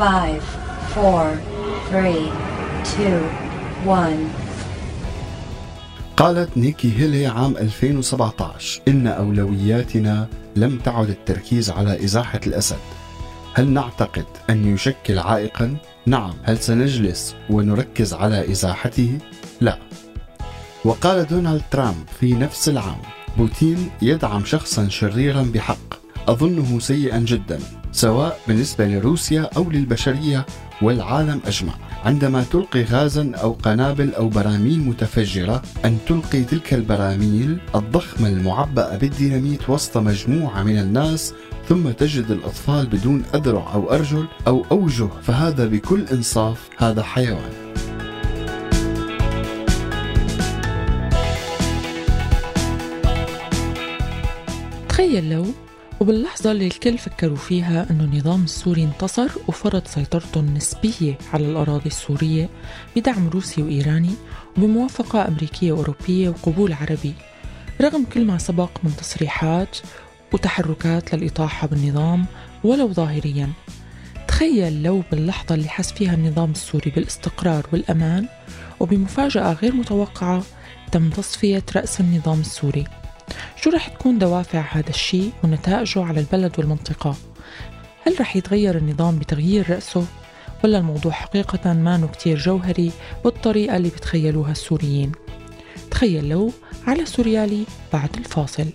[0.00, 0.40] 5
[0.96, 1.36] 4
[1.90, 2.32] 3
[2.82, 3.22] 2
[3.86, 4.16] 1
[6.16, 12.78] قالت نيكي هيلي عام 2017 إن أولوياتنا لم تعد التركيز على إزاحة الأسد.
[13.54, 15.76] هل نعتقد أن يشكل عائقا؟
[16.06, 16.32] نعم.
[16.42, 19.18] هل سنجلس ونركز على إزاحته؟
[19.60, 19.78] لا.
[20.84, 23.00] وقال دونالد ترامب في نفس العام
[23.36, 25.94] بوتين يدعم شخصا شريرا بحق
[26.28, 27.79] أظنه سيئا جدا.
[27.92, 30.46] سواء بالنسبة لروسيا أو للبشرية
[30.82, 31.72] والعالم أجمع.
[32.04, 39.70] عندما تلقي غازا أو قنابل أو براميل متفجرة أن تلقي تلك البراميل الضخمة المعبأة بالديناميت
[39.70, 41.34] وسط مجموعة من الناس
[41.68, 47.50] ثم تجد الأطفال بدون أذرع أو أرجل أو أوجه فهذا بكل إنصاف هذا حيوان.
[54.88, 55.44] تخيل لو
[56.00, 62.48] وباللحظة اللي الكل فكروا فيها أنه النظام السوري انتصر وفرض سيطرته النسبية على الأراضي السورية
[62.96, 64.14] بدعم روسي وإيراني
[64.56, 67.14] وبموافقة أمريكية وأوروبية وقبول عربي.
[67.80, 69.78] رغم كل ما سبق من تصريحات
[70.32, 72.26] وتحركات للإطاحة بالنظام
[72.64, 73.50] ولو ظاهريا.
[74.28, 78.28] تخيل لو باللحظة اللي حس فيها النظام السوري بالاستقرار والأمان
[78.80, 80.42] وبمفاجأة غير متوقعة
[80.92, 82.84] تم تصفية رأس النظام السوري.
[83.62, 87.16] شو رح تكون دوافع هذا الشيء ونتائجه على البلد والمنطقة؟
[88.06, 90.06] هل رح يتغير النظام بتغيير رأسه؟
[90.64, 92.92] ولا الموضوع حقيقة ما كتير جوهري
[93.24, 95.12] بالطريقة اللي بتخيلوها السوريين؟
[95.90, 96.52] تخيل لو
[96.86, 98.66] على سوريالي بعد الفاصل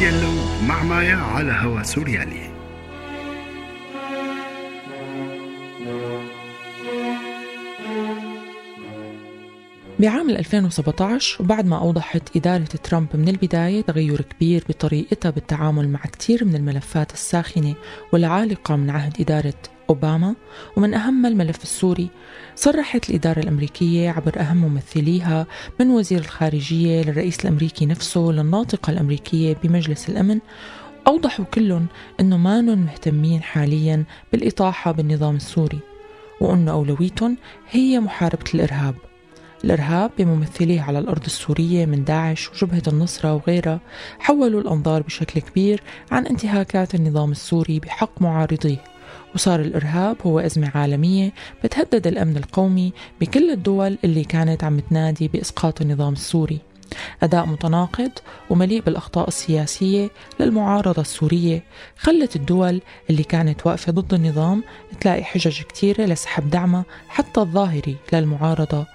[0.00, 0.32] تخيل لو
[0.68, 2.50] مع مايا على هوا سوريالي.
[9.98, 16.44] بعام 2017 وبعد ما أوضحت إدارة ترامب من البداية تغير كبير بطريقتها بالتعامل مع كثير
[16.44, 17.74] من الملفات الساخنة
[18.12, 19.54] والعالقة من عهد إدارة
[19.90, 20.34] أوباما
[20.76, 22.08] ومن أهم الملف السوري
[22.54, 25.46] صرحت الإدارة الأمريكية عبر أهم ممثليها
[25.80, 30.38] من وزير الخارجية للرئيس الأمريكي نفسه للناطقة الأمريكية بمجلس الأمن
[31.06, 31.86] أوضحوا كلهم
[32.20, 35.78] أنه ما مهتمين حاليا بالإطاحة بالنظام السوري
[36.40, 37.36] وأنه أولويتهم
[37.70, 38.94] هي محاربة الإرهاب.
[39.64, 43.80] الإرهاب بممثليه على الأرض السورية من داعش وجبهة النصرة وغيرها
[44.18, 48.89] حولوا الأنظار بشكل كبير عن انتهاكات النظام السوري بحق معارضيه.
[49.34, 51.32] وصار الإرهاب هو أزمة عالمية
[51.64, 56.58] بتهدد الأمن القومي بكل الدول اللي كانت عم تنادي بإسقاط النظام السوري.
[57.22, 58.10] أداء متناقض
[58.50, 60.10] ومليء بالأخطاء السياسية
[60.40, 61.62] للمعارضة السورية
[61.98, 64.64] خلت الدول اللي كانت واقفة ضد النظام
[65.00, 68.86] تلاقي حجج كتيرة لسحب دعمها حتى الظاهري للمعارضة.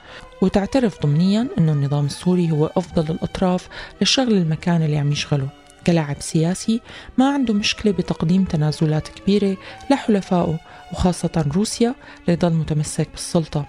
[0.42, 3.70] وتعترف ضمنيا أنه النظام السوري هو أفضل الأطراف
[4.02, 5.48] لشغل المكان اللي عم يشغله.
[5.88, 6.82] كلاعب سياسي
[7.18, 9.58] ما عنده مشكلة بتقديم تنازلات كبيرة
[9.92, 10.60] لحلفائه
[10.94, 11.96] وخاصة روسيا
[12.28, 13.66] ليضل متمسك بالسلطة.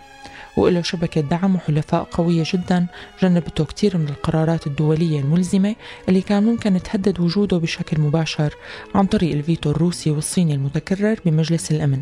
[0.57, 2.87] وله شبكة دعم وحلفاء قوية جدا
[3.23, 5.77] جنبته كثير من القرارات الدولية الملزمة
[6.09, 8.55] اللي كان ممكن تهدد وجوده بشكل مباشر
[8.95, 12.01] عن طريق الفيتو الروسي والصيني المتكرر بمجلس الأمن.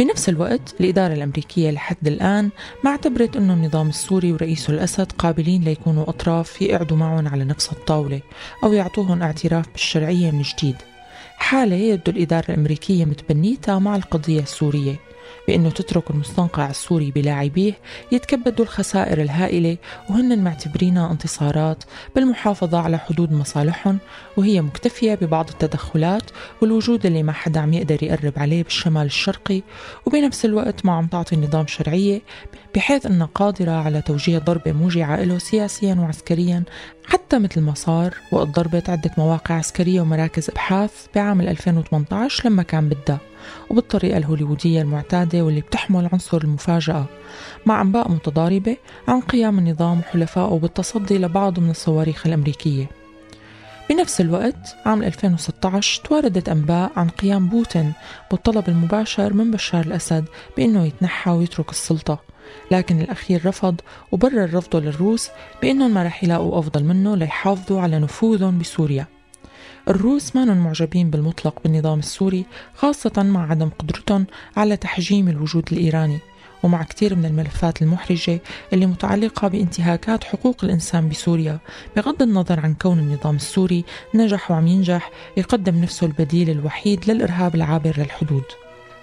[0.00, 2.50] بنفس الوقت الإدارة الأمريكية لحد الآن
[2.84, 8.20] ما اعتبرت أنه النظام السوري ورئيسه الأسد قابلين ليكونوا أطراف يقعدوا معهم على نفس الطاولة
[8.64, 10.76] أو يعطوهم اعتراف بالشرعية من جديد.
[11.36, 14.96] حالة يبدو الإدارة الأمريكية متبنيتها مع القضية السورية.
[15.48, 17.72] بأنه تترك المستنقع السوري بلاعبيه
[18.12, 19.76] يتكبدوا الخسائر الهائلة
[20.10, 21.84] وهن معتبرينها انتصارات
[22.14, 23.98] بالمحافظة على حدود مصالحهم
[24.36, 26.22] وهي مكتفية ببعض التدخلات
[26.62, 29.62] والوجود اللي ما حدا عم يقدر يقرب عليه بالشمال الشرقي
[30.06, 32.22] وبنفس الوقت ما عم تعطي النظام شرعية
[32.74, 36.64] بحيث أنها قادرة على توجيه ضربة موجعة له سياسيا وعسكريا
[37.06, 42.88] حتى مثل ما صار وقت ضربت عدة مواقع عسكرية ومراكز إبحاث بعام 2018 لما كان
[42.88, 43.29] بدها.
[43.70, 47.04] وبالطريقة الهوليوودية المعتادة واللي بتحمل عنصر المفاجأة
[47.66, 48.76] مع أنباء متضاربة
[49.08, 53.00] عن قيام النظام وحلفائه بالتصدي لبعض من الصواريخ الأمريكية.
[53.90, 57.92] بنفس الوقت عام 2016 تواردت أنباء عن قيام بوتين
[58.30, 60.24] بالطلب المباشر من بشار الأسد
[60.56, 62.18] بأنه يتنحى ويترك السلطة
[62.70, 63.80] لكن الأخير رفض
[64.12, 65.28] وبرر رفضه للروس
[65.62, 69.19] بأنهم ما رح يلاقوا أفضل منه ليحافظوا على نفوذهم بسوريا.
[69.88, 72.44] الروس ما معجبين بالمطلق بالنظام السوري
[72.74, 76.18] خاصة مع عدم قدرتهم على تحجيم الوجود الإيراني
[76.62, 78.40] ومع كثير من الملفات المحرجة
[78.72, 81.58] اللي متعلقة بانتهاكات حقوق الإنسان بسوريا
[81.96, 83.84] بغض النظر عن كون النظام السوري
[84.14, 88.44] نجح وعم ينجح يقدم نفسه البديل الوحيد للإرهاب العابر للحدود.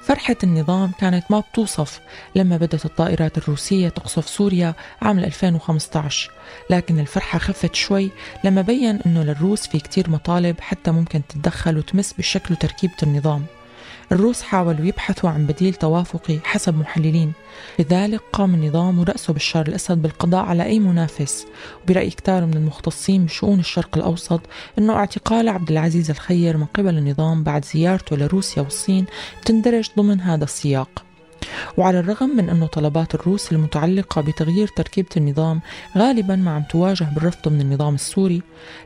[0.07, 1.99] فرحة النظام كانت ما بتوصف
[2.35, 6.31] لما بدأت الطائرات الروسية تقصف سوريا عام 2015
[6.69, 8.09] لكن الفرحة خفت شوي
[8.43, 13.45] لما بين أنه للروس في كتير مطالب حتى ممكن تتدخل وتمس بشكل وتركيبة النظام.
[14.11, 17.33] الروس حاولوا يبحثوا عن بديل توافقي حسب محللين.
[17.79, 21.45] لذلك قام النظام ورأسه بشار الأسد بالقضاء على أي منافس.
[21.83, 24.41] وبرأي كتار من المختصين بشؤون الشرق الأوسط
[24.79, 29.05] أنه اعتقال عبد العزيز الخير من قبل النظام بعد زيارته لروسيا والصين
[29.45, 31.03] تندرج ضمن هذا السياق.
[31.77, 35.61] وعلى الرغم من أنه طلبات الروس المتعلقة بتغيير تركيبة النظام
[35.97, 38.41] غالبا ما عم تواجه بالرفض من النظام السوري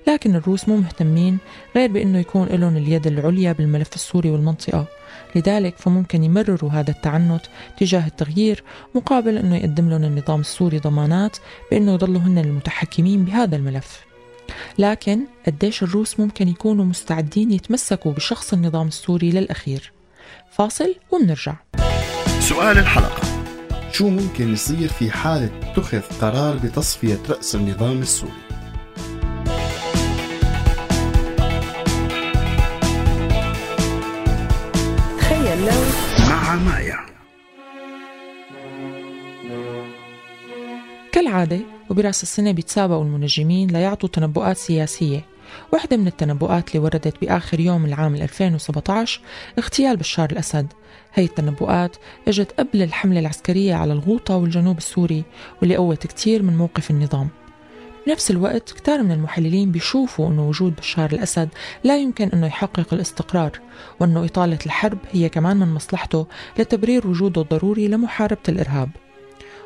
[0.08, 1.38] لكن الروس مو مهتمين
[1.76, 5.01] غير بأنه يكون لهم اليد العليا بالملف السوري والمنطقة.
[5.36, 7.42] لذلك فممكن يمرروا هذا التعنت
[7.78, 8.64] تجاه التغيير
[8.96, 11.38] مقابل أنه يقدم لهم النظام السوري ضمانات
[11.72, 14.02] بأنه يضلوا هن المتحكمين بهذا الملف.
[14.78, 19.92] لكن قديش الروس ممكن يكونوا مستعدين يتمسكوا بشخص النظام السوري للأخير؟
[20.52, 21.56] فاصل ومنرجع
[22.40, 23.22] سؤال الحلقة.
[23.92, 28.51] شو ممكن يصير في حالة اتخذ قرار بتصفية رأس النظام السوري؟
[36.56, 36.98] مايا
[41.12, 41.60] كالعادة
[41.90, 45.26] وبرأس السنة بيتسابقوا المنجمين ليعطوا تنبؤات سياسية.
[45.74, 49.22] واحدة من التنبؤات اللي وردت بآخر يوم العام 2017
[49.60, 50.68] اغتيال بشار الأسد.
[51.14, 51.96] هي التنبؤات
[52.28, 55.24] إجت قبل الحملة العسكرية على الغوطة والجنوب السوري
[55.62, 57.30] واللي قوت كتير من موقف النظام.
[58.08, 61.50] بنفس الوقت كتار من المحللين بيشوفوا أنه وجود بشار الأسد
[61.84, 63.52] لا يمكن أنه يحقق الاستقرار
[64.00, 66.28] وأنه إطالة الحرب هي كمان من مصلحته
[66.60, 68.90] لتبرير وجوده الضروري لمحاربة الإرهاب.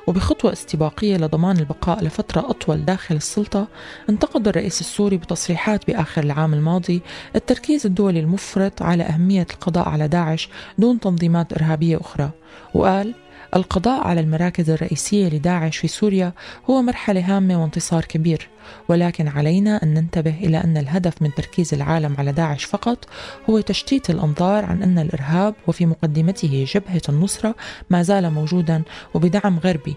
[0.07, 3.67] وبخطوة استباقية لضمان البقاء لفترة أطول داخل السلطة
[4.09, 7.01] انتقد الرئيس السوري بتصريحات بآخر العام الماضي
[7.35, 12.29] التركيز الدولي المفرط على أهمية القضاء على داعش دون تنظيمات إرهابية أخرى
[12.73, 13.13] وقال
[13.55, 16.33] القضاء على المراكز الرئيسية لداعش في سوريا
[16.69, 18.49] هو مرحلة هامة وانتصار كبير
[18.89, 23.05] ولكن علينا أن ننتبه إلى أن الهدف من تركيز العالم على داعش فقط
[23.49, 27.55] هو تشتيت الأنظار عن أن الإرهاب وفي مقدمته جبهة النصرة
[27.89, 29.95] ما زال موجودا وبدعم غربي.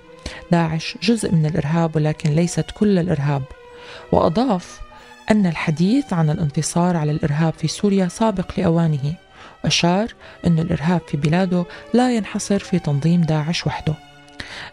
[0.53, 3.43] داعش جزء من الإرهاب ولكن ليست كل الإرهاب.
[4.13, 4.81] وأضاف
[5.31, 9.15] أن الحديث عن الانتصار على الإرهاب في سوريا سابق لأوانه.
[9.65, 10.15] وأشار
[10.47, 11.65] أن الإرهاب في بلاده
[11.95, 13.95] لا ينحصر في تنظيم داعش وحده.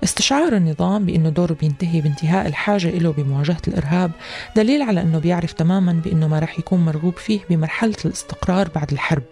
[0.03, 4.11] استشعار النظام بأنه دوره بينتهي بانتهاء الحاجة له بمواجهة الإرهاب
[4.55, 9.23] دليل على أنه بيعرف تماما بأنه ما رح يكون مرغوب فيه بمرحلة الاستقرار بعد الحرب.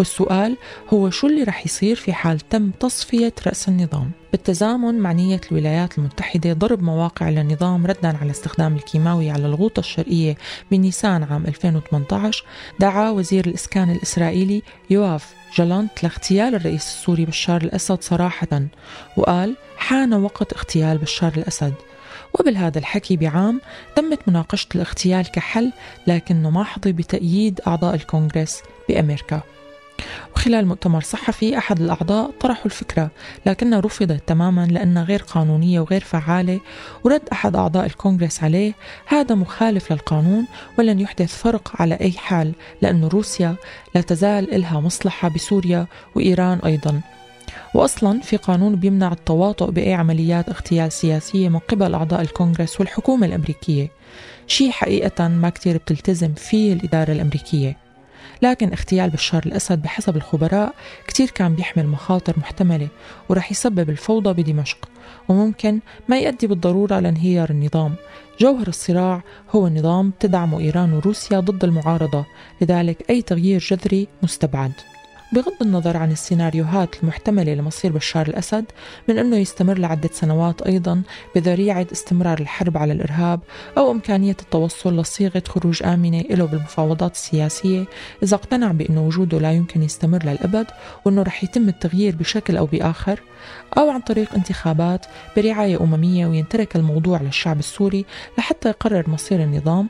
[0.00, 0.56] والسؤال
[0.92, 5.98] هو شو اللي رح يصير في حال تم تصفية رأس النظام؟ بالتزامن مع نية الولايات
[5.98, 10.36] المتحدة ضرب مواقع للنظام ردا على استخدام الكيماوي على الغوطة الشرقية
[10.70, 12.44] بنيسان عام 2018
[12.78, 18.62] دعا وزير الإسكان الإسرائيلي يوآف جالانت لاغتيال الرئيس السوري بشار الأسد صراحة
[19.16, 21.74] وقال حان وقت اغتيال بشار الأسد.
[22.34, 23.60] وبالهذا الحكي بعام
[23.96, 25.72] تمت مناقشة الاغتيال كحل
[26.06, 29.42] لكنه ما حظي بتأييد أعضاء الكونغرس بأمريكا.
[30.36, 33.10] وخلال مؤتمر صحفي أحد الأعضاء طرحوا الفكرة
[33.46, 36.60] لكنها رفضت تماما لأنها غير قانونية وغير فعالة
[37.04, 38.72] ورد أحد أعضاء الكونغرس عليه
[39.06, 40.46] هذا مخالف للقانون
[40.78, 43.54] ولن يحدث فرق على أي حال لأن روسيا
[43.94, 47.00] لا تزال إلها مصلحة بسوريا وإيران أيضا.
[47.74, 53.90] واصلا في قانون بيمنع التواطؤ بأي عمليات اغتيال سياسية من قبل أعضاء الكونغرس والحكومة الأمريكية.
[54.46, 57.89] شيء حقيقة ما كتير بتلتزم فيه الإدارة الأمريكية.
[58.42, 60.74] لكن اغتيال بشار الأسد بحسب الخبراء
[61.06, 62.88] كتير كان بيحمل مخاطر محتملة
[63.28, 64.88] ورح يسبب الفوضى بدمشق
[65.28, 67.94] وممكن ما يؤدي بالضرورة لانهيار النظام.
[68.40, 72.24] جوهر الصراع هو نظام تدعمه إيران وروسيا ضد المعارضة
[72.60, 74.72] لذلك أي تغيير جذري مستبعد.
[75.32, 78.64] بغض النظر عن السيناريوهات المحتملة لمصير بشار الأسد
[79.08, 81.02] من أنه يستمر لعدة سنوات أيضا
[81.34, 83.40] بذريعة استمرار الحرب على الإرهاب
[83.78, 87.84] أو إمكانية التوصل لصيغة خروج آمنة له بالمفاوضات السياسية
[88.22, 90.66] إذا اقتنع بأنه وجوده لا يمكن يستمر للأبد
[91.04, 93.20] وأنه رح يتم التغيير بشكل أو بآخر
[93.78, 95.06] أو عن طريق انتخابات
[95.36, 98.04] برعاية أممية وينترك الموضوع للشعب السوري
[98.38, 99.88] لحتى يقرر مصير النظام.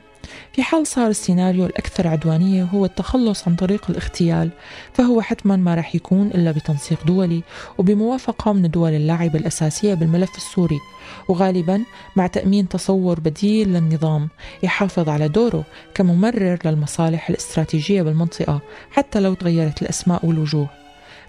[0.53, 4.49] في حال صار السيناريو الأكثر عدوانية هو التخلص عن طريق الاغتيال
[4.93, 7.43] فهو حتما ما رح يكون إلا بتنسيق دولي
[7.77, 10.79] وبموافقة من الدول اللاعبة الأساسية بالملف السوري
[11.27, 11.83] وغالبا
[12.15, 14.29] مع تأمين تصور بديل للنظام
[14.63, 15.63] يحافظ على دوره
[15.93, 18.61] كممرر للمصالح الاستراتيجية بالمنطقة
[18.91, 20.69] حتى لو تغيرت الأسماء والوجوه.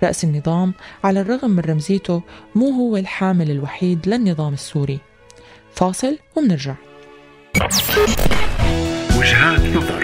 [0.02, 2.22] رأس النظام على الرغم من رمزيته
[2.54, 4.98] مو هو الحامل الوحيد للنظام السوري.
[5.74, 6.74] فاصل ومنرجع
[9.42, 10.02] وجهات نظر.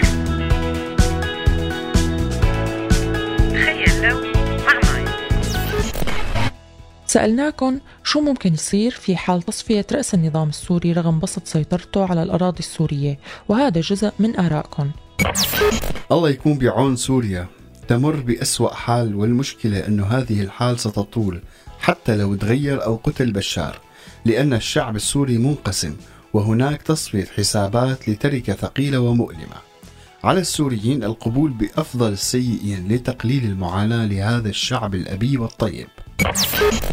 [3.49, 4.17] تخيل لو
[4.65, 5.05] مع ماي
[7.07, 12.59] سألناكم شو ممكن يصير في حال تصفية رأس النظام السوري رغم بسط سيطرته على الأراضي
[12.59, 13.19] السورية
[13.49, 14.91] وهذا جزء من آرائكم
[16.11, 17.47] الله يكون بعون سوريا.
[17.87, 21.41] تمر بأسوأ حال والمشكلة أنه هذه الحال ستطول
[21.79, 23.79] حتى لو تغير أو قتل بشار
[24.25, 25.95] لأن الشعب السوري منقسم
[26.33, 29.55] وهناك تصفية حسابات لتركة ثقيلة ومؤلمة.
[30.23, 35.87] على السوريين القبول بأفضل السيئين لتقليل المعاناة لهذا الشعب الأبي والطيب.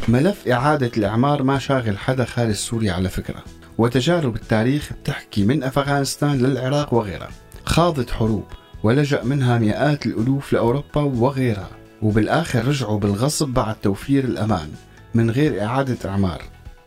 [0.08, 3.42] ملف إعادة الإعمار ما شاغل حدا خارج سوريا على فكرة.
[3.78, 7.30] وتجارب التاريخ بتحكي من أفغانستان للعراق وغيرها
[7.64, 8.44] خاضت حروب
[8.82, 11.70] ولجأ منها مئات الألوف لأوروبا وغيرها.
[12.02, 14.68] وبالآخر رجعوا بالغصب بعد توفير الأمان
[15.14, 16.42] من غير إعادة إعمار.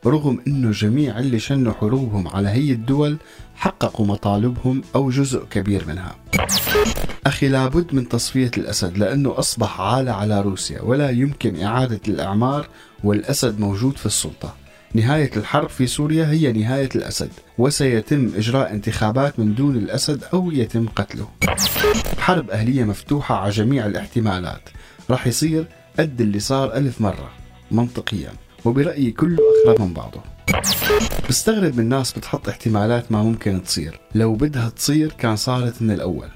[0.06, 3.18] رغم أنه جميع اللي شنوا حروبهم على هي الدول
[3.56, 6.16] حققوا مطالبهم أو جزء كبير منها.
[7.26, 12.68] أخي لابد من تصفية الأسد لأنه أصبح عالة على روسيا ولا يمكن إعادة الإعمار
[13.04, 14.56] والأسد موجود في السلطة.
[14.94, 20.88] نهاية الحرب في سوريا هي نهاية الأسد وسيتم إجراء انتخابات من دون الأسد أو يتم
[20.88, 21.28] قتله.
[22.20, 24.70] حرب أهلية مفتوحة على جميع الاحتمالات
[25.10, 25.66] راح يصير
[26.00, 27.30] قد اللي صار ألف مرة
[27.72, 28.32] منطقيا.
[28.66, 30.22] وبرأيي كله أخرب من بعضه
[31.30, 34.00] بستغرب من الناس بتحط احتمالات ما ممكن تصير.
[34.16, 36.28] لو بدها تصير كان صارت من الأول.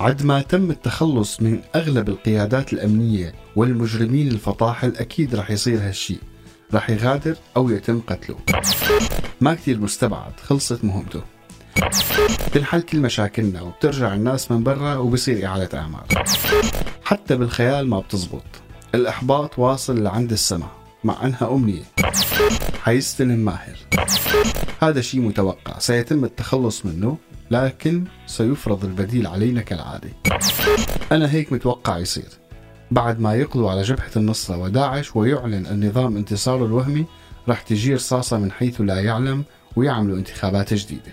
[0.00, 6.18] عد ما تم التخلص من أغلب القيادات الأمنية والمجرمين الفطاحل أكيد رح يصير هالشي.
[6.74, 8.36] رح يغادر أو يتم قتله.
[9.40, 11.22] ما كتير مستبعد خلصت مهمته.
[12.52, 16.06] تنحل كل مشاكلنا وبترجع الناس من برا وبصير إعادة أعمار
[17.04, 18.42] حتى بالخيال ما بتزبط.
[18.94, 20.79] الإحباط واصل لعند السماء.
[21.04, 21.82] مع أنها أمنية.
[22.82, 23.76] حيستلم ماهر
[24.82, 25.78] هذا شيء متوقع.
[25.78, 27.16] سيتم التخلص منه
[27.50, 30.10] لكن سيفرض البديل علينا كالعادة.
[31.12, 32.28] أنا هيك متوقع يصير.
[32.90, 37.06] بعد ما يقضوا على جبهة النصرة وداعش ويعلن النظام انتصاره الوهمي
[37.48, 39.44] رح تجي رصاصة من حيث لا يعلم
[39.76, 41.12] ويعملوا انتخابات جديدة.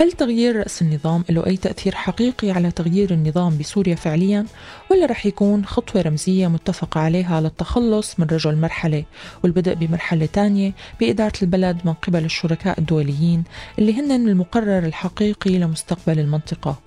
[0.00, 4.46] هل تغيير رأس النظام له أي تأثير حقيقي على تغيير النظام بسوريا فعليا؟
[4.90, 9.04] ولا رح يكون خطوة رمزية متفق عليها للتخلص من رجل مرحلة؟
[9.42, 13.44] والبدء بمرحلة تانية بإدارة البلد من قبل الشركاء الدوليين
[13.78, 16.78] اللي هن المقرر الحقيقي لمستقبل المنطقة.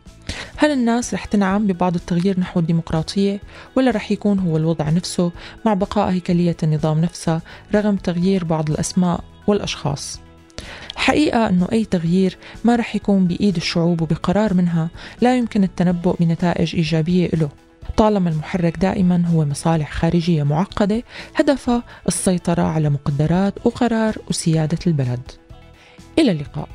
[0.57, 3.39] هل الناس رح تنعم ببعض التغيير نحو الديمقراطية؟
[3.75, 5.31] ولا رح يكون هو الوضع نفسه
[5.65, 7.41] مع بقاء هيكلية النظام نفسها
[7.75, 10.24] رغم تغيير بعض الأسماء والأشخاص؟
[10.95, 14.89] حقيقة أنه أي تغيير ما رح يكون بإيد الشعوب وبقرار منها
[15.21, 17.49] لا يمكن التنبؤ بنتائج إيجابية له
[17.97, 21.03] طالما المحرك دائما هو مصالح خارجية معقدة
[21.35, 25.31] هدفها السيطرة على مقدرات وقرار وسيادة البلد.
[26.19, 26.69] إلى اللقاء.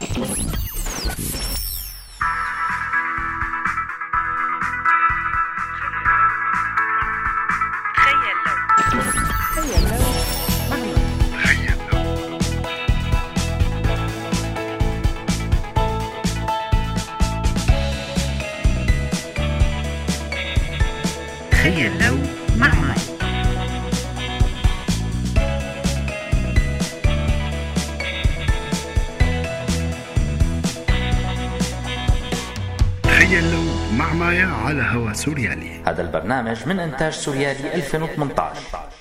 [34.30, 35.82] مايا على هوا سوريالي.
[35.86, 38.99] هذا البرنامج من إنتاج سوريالي 2018